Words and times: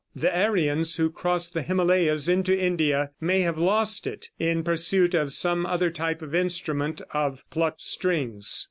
The 0.15 0.35
Aryans 0.35 0.95
who 0.95 1.11
crossed 1.11 1.53
the 1.53 1.61
Himalayas 1.61 2.27
into 2.27 2.59
India 2.59 3.11
may 3.21 3.41
have 3.41 3.59
lost 3.59 4.07
it, 4.07 4.31
in 4.39 4.63
pursuit 4.63 5.13
of 5.13 5.31
some 5.31 5.63
other 5.63 5.91
type 5.91 6.23
of 6.23 6.33
instrument 6.33 7.03
of 7.13 7.43
plucked 7.51 7.83
strings. 7.83 8.59